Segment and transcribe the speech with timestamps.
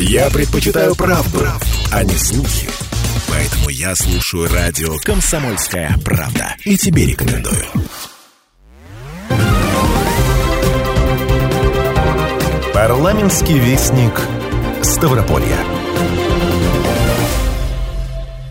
[0.00, 1.40] Я предпочитаю правду,
[1.90, 2.68] а не слухи.
[3.28, 6.54] Поэтому я слушаю радио «Комсомольская правда».
[6.64, 7.64] И тебе рекомендую.
[12.72, 14.12] Парламентский вестник
[14.82, 15.58] Ставрополья.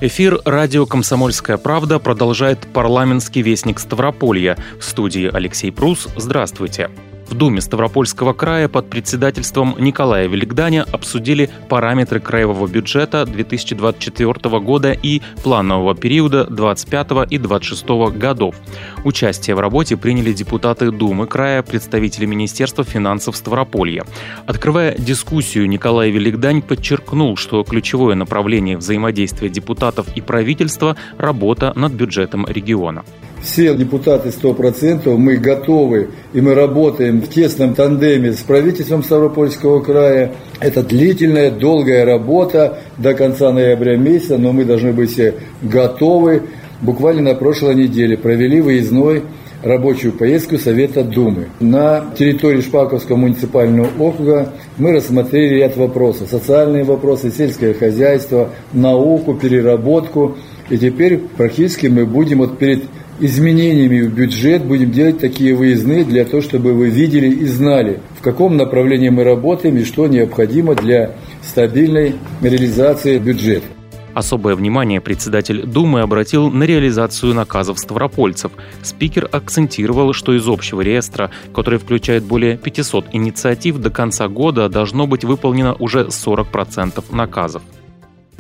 [0.02, 4.58] Эфир радио «Комсомольская правда» продолжает парламентский вестник Ставрополья.
[4.82, 6.10] В студии Алексей Прус.
[6.18, 6.90] Здравствуйте.
[7.30, 15.22] В Думе Ставропольского края под председательством Николая Великданя обсудили параметры краевого бюджета 2024 года и
[15.44, 17.86] планового периода 25 и 26
[18.18, 18.56] годов.
[19.04, 24.06] Участие в работе приняли депутаты Думы края, представители Министерства финансов Ставрополья.
[24.46, 32.46] Открывая дискуссию, Николай Великдань подчеркнул, что ключевое направление взаимодействия депутатов и правительства– работа над бюджетом
[32.48, 33.04] региона
[33.48, 40.34] все депутаты 100%, мы готовы и мы работаем в тесном тандеме с правительством Ставропольского края.
[40.60, 45.20] Это длительная, долгая работа до конца ноября месяца, но мы должны быть
[45.62, 46.44] готовы.
[46.82, 49.24] Буквально на прошлой неделе провели выездной
[49.64, 51.48] рабочую поездку Совета Думы.
[51.60, 56.30] На территории Шпаковского муниципального округа мы рассмотрели ряд вопросов.
[56.30, 60.38] Социальные вопросы, сельское хозяйство, науку, переработку.
[60.70, 62.84] И теперь практически мы будем вот перед
[63.20, 68.22] изменениями в бюджет будем делать такие выездные для того, чтобы вы видели и знали, в
[68.22, 73.66] каком направлении мы работаем и что необходимо для стабильной реализации бюджета.
[74.14, 78.52] Особое внимание председатель Думы обратил на реализацию наказов ставропольцев.
[78.82, 85.06] Спикер акцентировал, что из общего реестра, который включает более 500 инициатив, до конца года должно
[85.06, 87.62] быть выполнено уже 40% наказов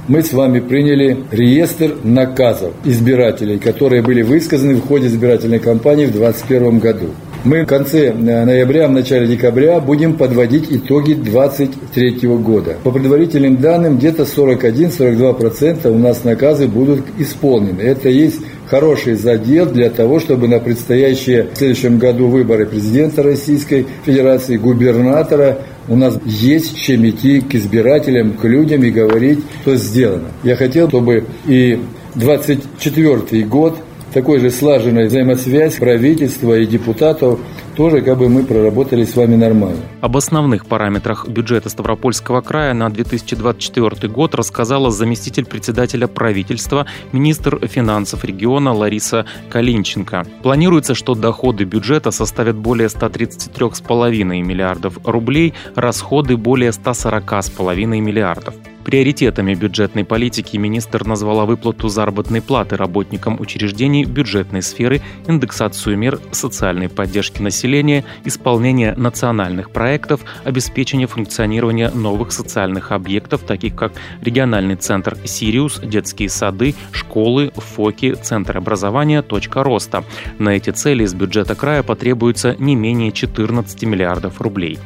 [0.08, 6.12] мы с вами приняли реестр наказов избирателей, которые были высказаны в ходе избирательной кампании в
[6.12, 7.08] 2021 году.
[7.44, 12.78] Мы в конце э, ноября, в начале декабря будем подводить итоги 2023 года.
[12.84, 17.82] По предварительным данным, где-то 41-42% у нас наказы будут исполнены.
[17.82, 23.86] Это есть хороший задел для того, чтобы на предстоящие в следующем году выборы президента Российской
[24.06, 30.30] Федерации, губернатора, у нас есть чем идти к избирателям, к людям и говорить, что сделано.
[30.44, 31.80] Я хотел, чтобы и
[32.16, 33.78] 24 год
[34.14, 37.40] такой же слаженной взаимосвязь правительства и депутатов
[37.78, 39.82] тоже как бы мы проработали с вами нормально.
[40.02, 48.26] Об основных параметрах бюджета Ставропольского края на 2024 год рассказала заместитель председателя правительства, министр финансов
[48.26, 50.26] региона Лариса Калинченко.
[50.42, 58.56] Планируется, что доходы бюджета составят более 133,5 миллиардов рублей, расходы более 140,5 миллиардов.
[58.88, 66.88] Приоритетами бюджетной политики министр назвала выплату заработной платы работникам учреждений бюджетной сферы, индексацию мер социальной
[66.88, 75.82] поддержки населения, исполнение национальных проектов, обеспечение функционирования новых социальных объектов, таких как региональный центр «Сириус»,
[75.84, 80.06] детские сады, школы, ФОКи, Центр образования, точка роста.
[80.40, 84.80] На эти цели из бюджета края потребуется не менее 14 миллиардов рублей.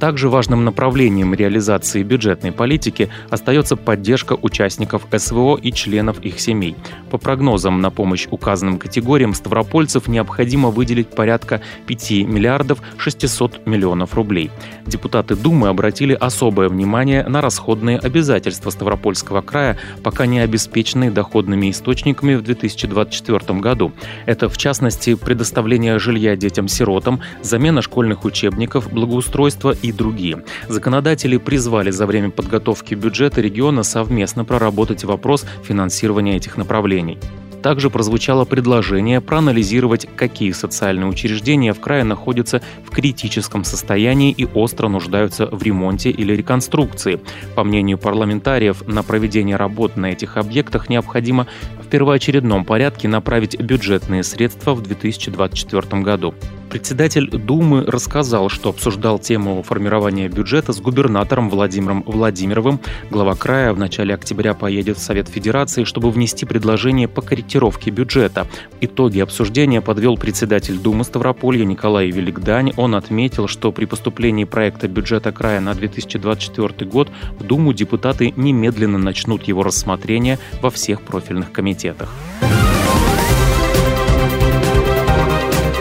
[0.00, 6.76] Также важным направлением реализации бюджетной политики остается поддержка участников СВО и членов их семей.
[7.10, 14.50] По прогнозам, на помощь указанным категориям ставропольцев необходимо выделить порядка 5 миллиардов 600 миллионов рублей.
[14.86, 22.34] Депутаты Думы обратили особое внимание на расходные обязательства Ставропольского края, пока не обеспеченные доходными источниками
[22.34, 23.92] в 2024 году.
[24.26, 30.44] Это, в частности, предоставление жилья детям-сиротам, замена школьных учебников, благоустройство и другие.
[30.68, 37.18] Законодатели призвали за время подготовки бюджета региона совместно проработать вопрос финансирования этих направлений.
[37.62, 44.88] Также прозвучало предложение проанализировать, какие социальные учреждения в крае находятся в критическом состоянии и остро
[44.88, 47.20] нуждаются в ремонте или реконструкции.
[47.54, 51.46] По мнению парламентариев, на проведение работ на этих объектах необходимо
[51.82, 56.34] в первоочередном порядке направить бюджетные средства в 2024 году.
[56.74, 62.80] Председатель Думы рассказал, что обсуждал тему формирования бюджета с губернатором Владимиром Владимировым.
[63.12, 68.48] Глава края в начале октября поедет в Совет Федерации, чтобы внести предложение по корректировке бюджета.
[68.80, 72.72] Итоги обсуждения подвел председатель Думы Ставрополья Николай Великдань.
[72.76, 77.08] Он отметил, что при поступлении проекта бюджета края на 2024 год
[77.38, 82.10] в Думу депутаты немедленно начнут его рассмотрение во всех профильных комитетах.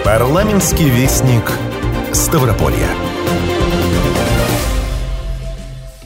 [0.04, 1.50] Парламентский вестник
[2.12, 2.90] Ставрополья.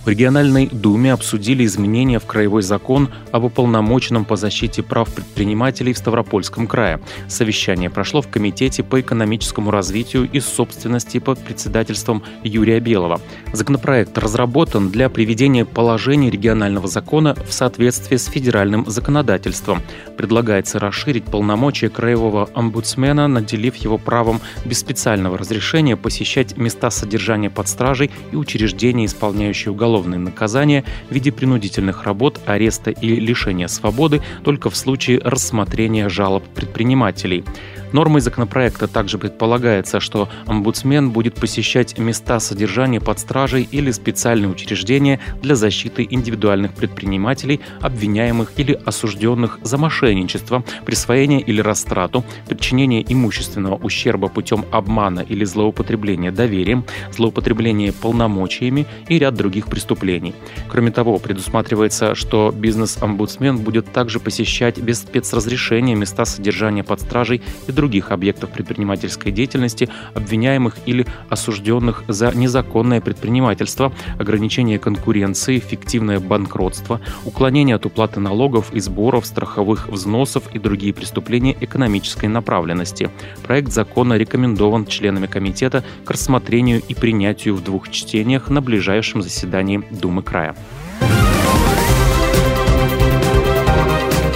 [0.06, 5.98] В региональной думе обсудили изменения в Краевой закон об уполномоченном по защите прав предпринимателей в
[5.98, 7.02] Ставропольском крае.
[7.28, 13.20] Совещание прошло в Комитете по экономическому развитию и собственности под председательством Юрия Белого.
[13.52, 19.82] Законопроект разработан для приведения положений регионального закона в соответствии с федеральным законодательством.
[20.18, 27.68] Предлагается расширить полномочия краевого омбудсмена, наделив его правом без специального разрешения посещать места содержания под
[27.68, 34.72] стражей и учреждения, исполняющие уголовные наказания в виде принудительных работ, ареста и лишения свободы только
[34.72, 37.46] в случае рассмотрения жалоб предпринимателей.
[37.94, 45.20] Нормой законопроекта также предполагается, что омбудсмен будет посещать места содержания под стражей или специальные учреждения
[45.42, 54.28] для защиты индивидуальных предпринимателей, обвиняемых или осужденных за мошенничество, присвоение или растрату, причинение имущественного ущерба
[54.28, 60.34] путем обмана или злоупотребления доверием, злоупотребление полномочиями и ряд других преступлений.
[60.70, 67.72] Кроме того, предусматривается, что бизнес-омбудсмен будет также посещать без спецразрешения места содержания под стражей и
[67.78, 77.76] других объектов предпринимательской деятельности, обвиняемых или осужденных за незаконное предпринимательство, ограничение конкуренции, фиктивное банкротство, уклонение
[77.76, 83.12] от уплаты налогов и сборов, страховых взносов и другие преступления экономической направленности.
[83.44, 89.84] Проект закона рекомендован членами комитета к рассмотрению и принятию в двух чтениях на ближайшем заседании
[89.92, 90.56] Думы края.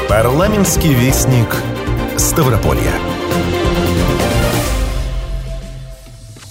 [0.07, 1.55] Парламентский вестник
[2.17, 3.10] Ставрополья.
[3.31, 3.60] Thank you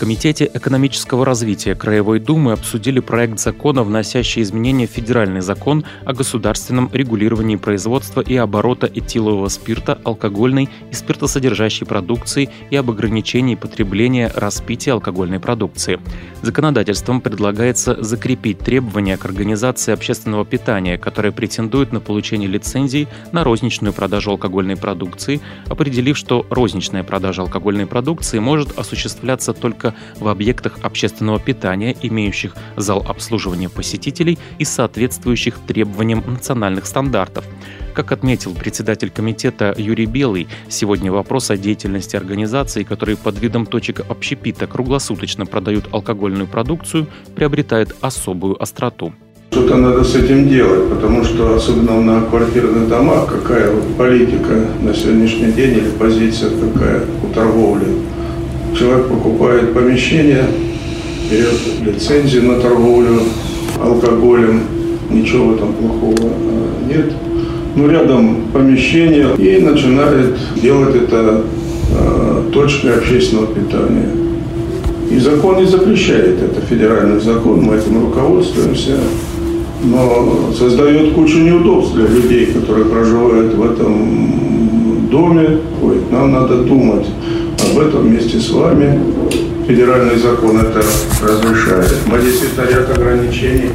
[0.00, 6.88] Комитете экономического развития Краевой Думы обсудили проект закона, вносящий изменения в федеральный закон о государственном
[6.91, 14.94] регулировании производства и оборота этилового спирта, алкогольной и спиртосодержащей продукции и об ограничении потребления распития
[14.94, 16.00] алкогольной продукции.
[16.41, 23.93] Законодательством предлагается закрепить требования к организации общественного питания, которая претендует на получение лицензий на розничную
[23.93, 31.38] продажу алкогольной продукции, определив, что розничная продажа алкогольной продукции может осуществляться только в объектах общественного
[31.38, 37.44] питания, имеющих зал обслуживания посетителей и соответствующих требованиям национальных стандартов.
[37.94, 44.00] Как отметил председатель комитета Юрий Белый, сегодня вопрос о деятельности организаций, которые под видом точек
[44.08, 49.12] общепита круглосуточно продают алкогольную продукцию, приобретает особую остроту.
[49.50, 55.50] Что-то надо с этим делать, потому что особенно на квартирных домах какая политика на сегодняшний
[55.52, 57.87] день или позиция какая у торговли
[58.76, 60.44] человек покупает помещение,
[61.31, 63.20] берет лицензию на торговлю
[63.82, 64.62] алкоголем,
[65.11, 67.12] ничего этом плохого а, нет.
[67.76, 71.44] Но ну, рядом помещение и начинает делать это
[71.93, 74.08] э, точкой общественного питания.
[75.11, 78.96] И закон не запрещает это, федеральный закон, мы этим руководствуемся,
[79.84, 85.58] но создает кучу неудобств для людей, которые проживают в этом доме.
[85.82, 87.06] Ой, нам надо думать,
[87.70, 89.00] об этом вместе с вами.
[89.67, 90.82] Федеральный закон это
[91.22, 91.94] разрешает.
[92.06, 93.70] Мы действительно ряд ограничений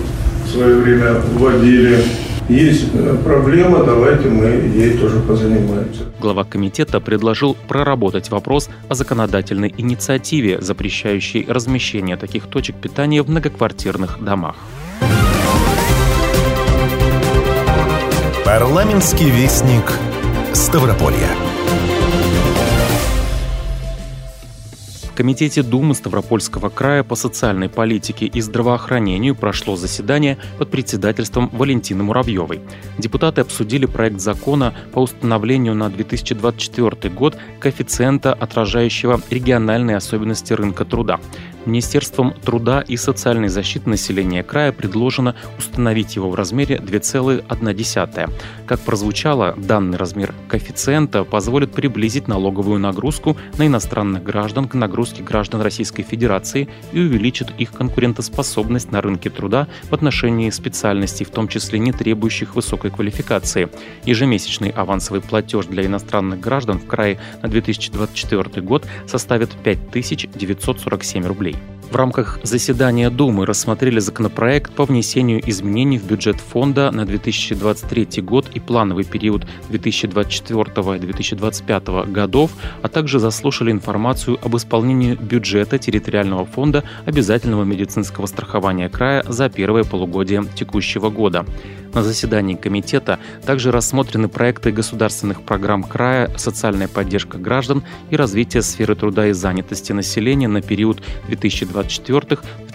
[0.45, 2.03] в свое время вводили.
[2.47, 6.03] Есть э, проблема, давайте мы ей тоже позанимаемся.
[6.19, 14.23] Глава комитета предложил проработать вопрос о законодательной инициативе, запрещающей размещение таких точек питания в многоквартирных
[14.23, 14.57] домах.
[18.45, 19.91] Парламентский вестник
[20.53, 21.44] Ставрополья.
[25.15, 32.59] Комитете Думы Ставропольского края по социальной политике и здравоохранению прошло заседание под председательством Валентины Муравьевой.
[32.97, 41.21] Депутаты обсудили проект закона по установлению на 2024 год коэффициента, отражающего региональные особенности рынка труда.
[41.65, 48.29] Министерством труда и социальной защиты населения края предложено установить его в размере 2,1.
[48.67, 55.61] Как прозвучало, данный размер коэффициента позволит приблизить налоговую нагрузку на иностранных граждан к нагрузке граждан
[55.61, 61.79] Российской Федерации и увеличит их конкурентоспособность на рынке труда в отношении специальностей, в том числе
[61.79, 63.69] не требующих высокой квалификации.
[64.05, 71.55] Ежемесячный авансовый платеж для иностранных граждан в крае на 2024 год составит 5947 рублей.
[71.91, 78.49] В рамках заседания Думы рассмотрели законопроект по внесению изменений в бюджет фонда на 2023 год
[78.53, 82.51] и плановый период 2024-2025 годов,
[82.81, 89.83] а также заслушали информацию об исполнении бюджета территориального фонда обязательного медицинского страхования края за первое
[89.83, 91.45] полугодие текущего года.
[91.95, 98.95] На заседании комитета также рассмотрены проекты государственных программ края «Социальная поддержка граждан» и развитие сферы
[98.95, 101.01] труда и занятости населения на период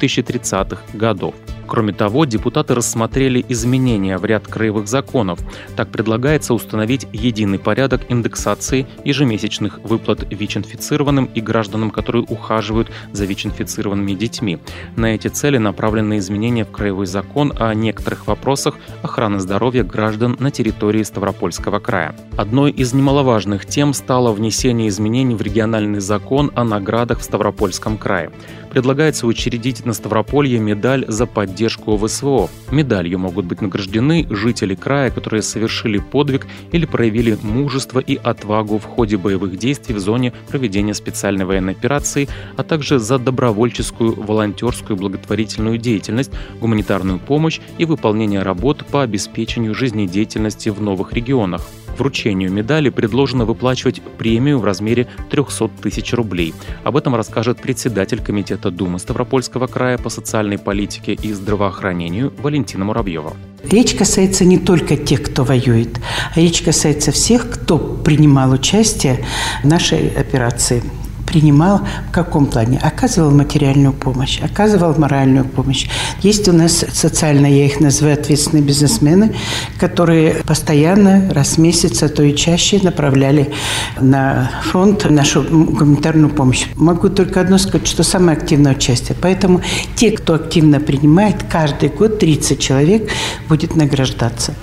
[0.01, 1.35] 2024-2030 годов.
[1.71, 5.39] Кроме того, депутаты рассмотрели изменения в ряд краевых законов.
[5.77, 14.15] Так предлагается установить единый порядок индексации ежемесячных выплат ВИЧ-инфицированным и гражданам, которые ухаживают за ВИЧ-инфицированными
[14.15, 14.59] детьми.
[14.97, 20.51] На эти цели направлены изменения в краевой закон о некоторых вопросах охраны здоровья граждан на
[20.51, 22.17] территории Ставропольского края.
[22.37, 28.33] Одной из немаловажных тем стало внесение изменений в региональный закон о наградах в Ставропольском крае
[28.71, 32.49] предлагается учредить на Ставрополье медаль за поддержку ВСВО.
[32.71, 38.85] Медалью могут быть награждены жители края, которые совершили подвиг или проявили мужество и отвагу в
[38.85, 45.79] ходе боевых действий в зоне проведения специальной военной операции, а также за добровольческую, волонтерскую благотворительную
[45.79, 51.67] деятельность, гуманитарную помощь и выполнение работ по обеспечению жизнедеятельности в новых регионах.
[52.01, 56.55] Вручению медали предложено выплачивать премию в размере 300 тысяч рублей.
[56.83, 63.35] Об этом расскажет председатель Комитета Думы Ставропольского края по социальной политике и здравоохранению Валентина Муравьева.
[63.71, 66.01] Речь касается не только тех, кто воюет,
[66.35, 69.27] а речь касается всех, кто принимал участие
[69.63, 70.83] в нашей операции
[71.31, 72.81] принимал в каком плане?
[72.83, 75.87] Оказывал материальную помощь, оказывал моральную помощь.
[76.23, 79.35] Есть у нас социально, я их называю, ответственные бизнесмены,
[79.79, 83.53] которые постоянно, раз в месяц, а то и чаще направляли
[84.01, 86.67] на фронт нашу гуманитарную помощь.
[86.75, 89.17] Могу только одно сказать, что самое активное участие.
[89.21, 89.61] Поэтому
[89.95, 93.09] те, кто активно принимает, каждый год 30 человек
[93.49, 94.55] будет награждаться.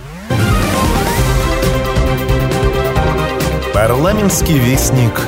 [3.74, 5.22] Парламентский вестник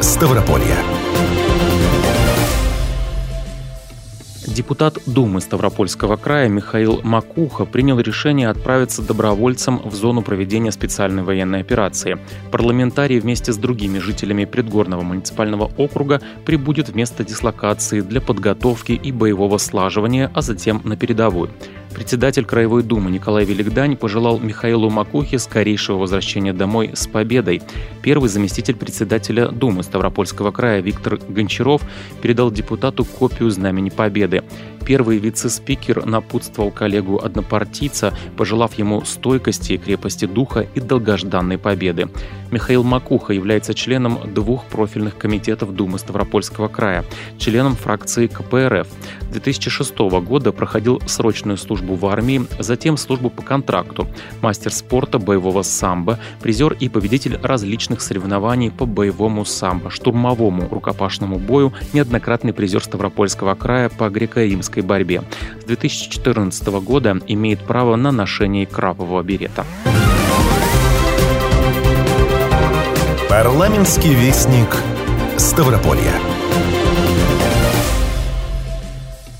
[0.00, 0.76] Ставрополья.
[4.46, 11.60] Депутат Думы Ставропольского края Михаил Макуха принял решение отправиться добровольцем в зону проведения специальной военной
[11.60, 12.18] операции.
[12.50, 19.12] Парламентарий вместе с другими жителями предгорного муниципального округа прибудет в место дислокации для подготовки и
[19.12, 21.50] боевого слаживания, а затем на передовую.
[21.96, 27.62] Председатель Краевой Думы Николай Великдань пожелал Михаилу Макухе скорейшего возвращения домой с победой.
[28.02, 31.80] Первый заместитель председателя Думы Ставропольского края Виктор Гончаров
[32.20, 34.44] передал депутату копию Знамени Победы.
[34.86, 42.08] Первый вице-спикер напутствовал коллегу-однопартийца, пожелав ему стойкости крепости духа и долгожданной победы.
[42.52, 47.04] Михаил Макуха является членом двух профильных комитетов Думы Ставропольского края,
[47.38, 48.86] членом фракции КПРФ.
[49.32, 54.06] 2006 года проходил срочную службу в армии, затем службу по контракту,
[54.40, 61.72] мастер спорта боевого самбо, призер и победитель различных соревнований по боевому самбо, штурмовому рукопашному бою,
[61.92, 65.22] неоднократный призер Ставропольского края по греко-римской гражданской борьбе.
[65.60, 69.64] С 2014 года имеет право на ношение крапового берета.
[73.28, 74.68] Парламентский вестник
[75.36, 76.35] Ставрополья.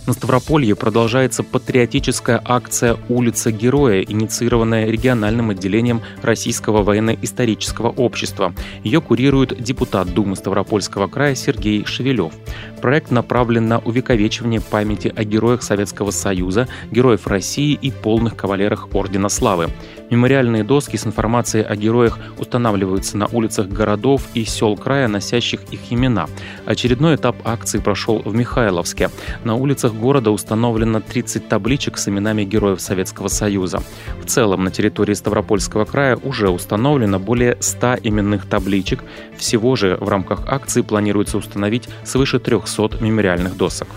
[0.07, 8.55] На Ставрополье продолжается патриотическая акция «Улица Героя», инициированная региональным отделением Российского военно-исторического общества.
[8.85, 12.33] Ее курирует депутат Думы Ставропольского края Сергей Шевелев.
[12.81, 19.29] Проект направлен на увековечивание памяти о героях Советского Союза, героев России и полных кавалерах Ордена
[19.29, 19.71] Славы.
[20.11, 25.81] Мемориальные доски с информацией о героях устанавливаются на улицах городов и сел края, носящих их
[25.91, 26.27] имена.
[26.65, 29.11] Очередной этап акции прошел в Михайловске.
[29.45, 33.83] На улицах города установлено 30 табличек с именами героев Советского Союза.
[34.23, 39.03] В целом на территории Ставропольского края уже установлено более 100 именных табличек.
[39.37, 43.89] Всего же в рамках акции планируется установить свыше 300 мемориальных досок.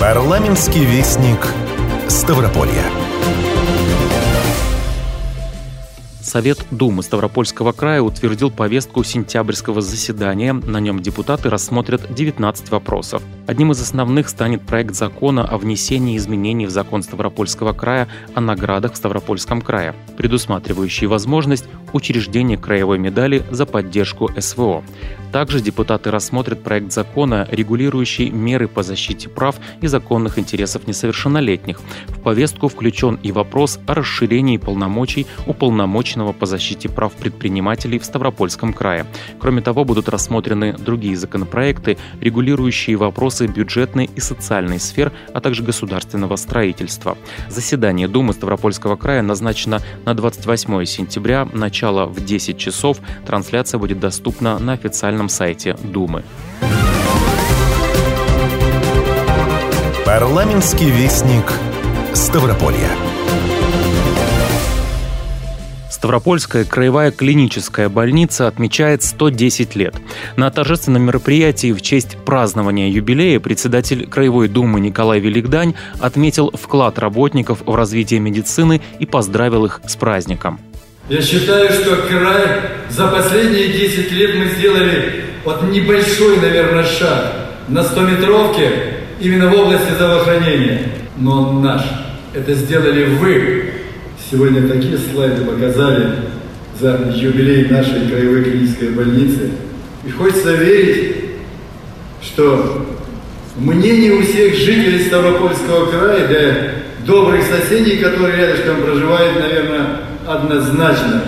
[0.00, 1.38] Парламентский вестник
[2.08, 2.84] Ставрополья.
[6.20, 10.52] Совет Думы Ставропольского края утвердил повестку сентябрьского заседания.
[10.52, 13.22] На нем депутаты рассмотрят 19 вопросов.
[13.46, 18.94] Одним из основных станет проект закона о внесении изменений в закон Ставропольского края о наградах
[18.94, 24.84] в Ставропольском крае, предусматривающий возможность учреждения краевой медали за поддержку СВО.
[25.34, 31.80] Также депутаты рассмотрят проект закона, регулирующий меры по защите прав и законных интересов несовершеннолетних.
[32.06, 38.72] В повестку включен и вопрос о расширении полномочий уполномоченного по защите прав предпринимателей в Ставропольском
[38.72, 39.06] крае.
[39.40, 46.36] Кроме того, будут рассмотрены другие законопроекты, регулирующие вопросы бюджетной и социальной сфер, а также государственного
[46.36, 47.18] строительства.
[47.48, 52.98] Заседание Думы Ставропольского края назначено на 28 сентября, начало в 10 часов.
[53.26, 56.22] Трансляция будет доступна на официальном официальном сайте Думы.
[60.04, 61.44] Парламентский вестник
[62.12, 62.90] Ставрополья.
[65.90, 69.94] Ставропольская краевая клиническая больница отмечает 110 лет.
[70.36, 77.62] На торжественном мероприятии в честь празднования юбилея председатель Краевой думы Николай Великдань отметил вклад работников
[77.64, 80.60] в развитие медицины и поздравил их с праздником.
[81.08, 87.80] Я считаю, что край за последние 10 лет мы сделали вот небольшой, наверное, шаг на
[87.80, 88.70] 100-метровке
[89.20, 90.80] именно в области здравоохранения.
[91.18, 91.82] Но он наш.
[92.32, 93.70] Это сделали вы.
[94.30, 96.10] Сегодня такие слайды показали
[96.80, 99.50] за юбилей нашей краевой клинической больницы.
[100.06, 101.16] И хочется верить,
[102.22, 102.86] что
[103.56, 111.22] мнение у всех жителей Ставропольского края, да добрых соседей, которые рядышком проживают, наверное, однозначно.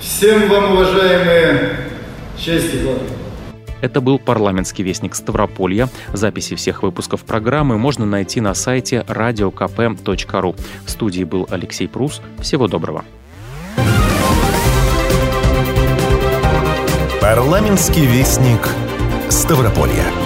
[0.00, 1.76] Всем вам, уважаемые,
[2.38, 2.98] честь и хвала.
[3.80, 5.88] Это был парламентский вестник Ставрополья.
[6.12, 10.56] Записи всех выпусков программы можно найти на сайте radiokp.ru.
[10.84, 12.22] В студии был Алексей Прус.
[12.40, 13.04] Всего доброго.
[17.20, 18.60] Парламентский вестник
[19.28, 20.25] Ставрополья.